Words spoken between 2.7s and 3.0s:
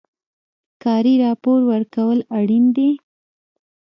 دي